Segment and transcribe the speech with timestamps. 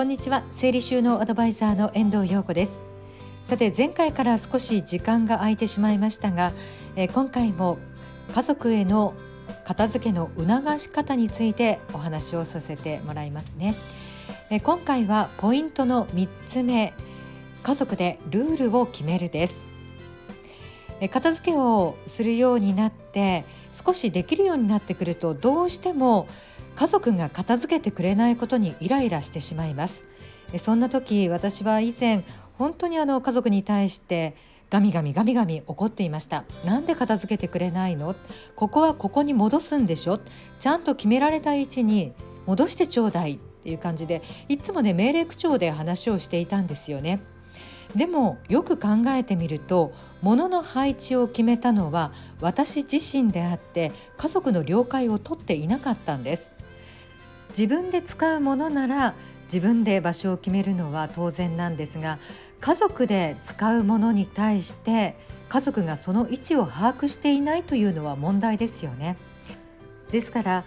[0.00, 0.44] こんにちは。
[0.50, 2.78] 整理収納アドバイザーの遠藤陽子です。
[3.44, 6.52] さて前回から少し時間が空いてしまいましたが、
[6.96, 7.76] え今回も
[8.34, 9.12] 家族への
[9.66, 13.74] 片付けの促し方についてお話をさせてもらいますね、
[14.48, 16.94] え今回はポイントの3つ目
[17.62, 19.54] 家族でルールを決めるです。
[21.02, 26.26] え片付けをするようになって少しできるようになってくるとどうしても
[26.76, 30.04] 家族が片付けてくれないことにイライラしてしまいます。
[30.58, 32.24] そんな時私は以前
[32.54, 34.34] 本当にあの家族に対して
[34.70, 36.44] ガミガミガミガミ怒っていました。
[36.64, 38.14] なんで片付けてくれないの？
[38.56, 40.20] ここはここに戻すんでしょ？
[40.58, 42.12] ちゃんと決められた位置に
[42.46, 43.34] 戻してちょうだい。
[43.34, 47.20] っていう感じでいつもね命令口調で話をしていたんですよね。
[47.94, 49.92] でもよく考えてみると
[50.22, 56.48] 物の配置を決めたのは私自身であって家族の了解を取っていなかったんです。
[57.50, 62.18] 自分で使うものなら自分で場所を決めるのは当然なんですが
[62.60, 65.16] 家族で使うものに対して
[65.48, 69.16] 家族がその位置を把握していないというのは問題ですよね。
[70.12, 70.64] ですから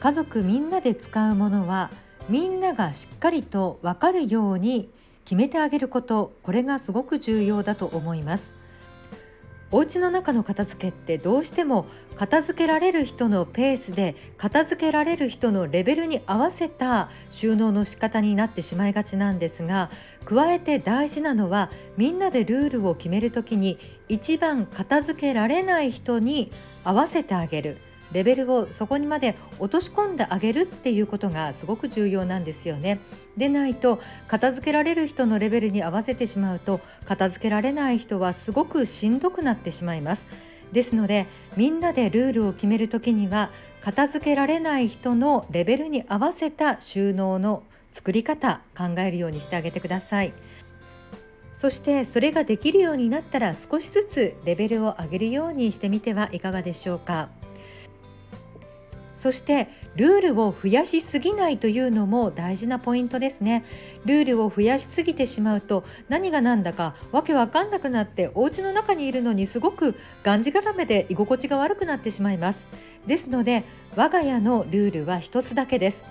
[0.00, 1.90] 家族みんなで使うものは
[2.28, 4.90] みんながしっかりと分かるように
[5.24, 8.52] 決めてあげることこれがすごく重要だと思います。
[9.74, 19.90] お家の中の片付けってどうしても片付けられる人のペースで片付けられる人のレベルに合わせた収納の仕方になってしまいがちなんですが
[20.26, 23.78] 加えて大事なのはみんなでルールを決める時に
[24.10, 26.52] 一番片付けられない人に
[26.84, 27.78] 合わせてあげる。
[28.12, 33.00] レベルをそこにまで落とし込んであげるっていうことがすごく重要なんですよね。
[33.36, 40.26] でないと片付けられる人のレベルに合わせてしまうと片付けられない人はすごくしんどくなってしまいます。
[40.72, 43.50] ですのでみんなでルールを決める時には
[43.82, 50.32] 片付けられない人のレベルに合わせた収納の作り方考えるようにしてあげてください。
[51.54, 57.28] そしてそれができるようになったら少しずつレベルを上げるようにしてみてはいかがでしょうか。
[59.22, 63.64] そしてルールを増やしすぎないというのも大事なポイントですね。
[64.04, 69.94] ルールを増やしすぎてしまうと何が何だかわけわかんなくなってお家の中にいるのにすごく
[70.24, 72.64] がんじがらめで居心地が悪くなってしまいます。
[73.06, 73.62] ですので
[73.94, 76.02] 我が家のルールは一つだけです。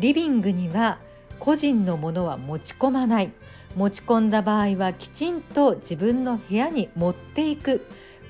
[0.00, 0.98] リビングには
[1.38, 3.32] 個人のものは持ち込まない。
[3.76, 7.84] 持ち込んだ場合はきちんと自分の部屋に持っていく。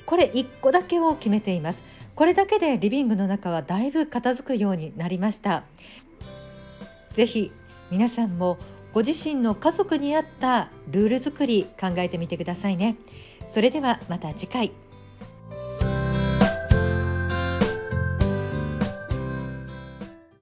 [0.05, 1.90] これ1個だけを決めています。
[2.21, 5.65] これだけでリビングの中はだいぶ片付くようになりました。
[7.15, 7.51] 是非
[7.91, 8.59] 皆さんも
[8.93, 12.97] ご自身の家族に合ったルール作り考えてみてくださいね。
[13.55, 14.71] それではまた次回。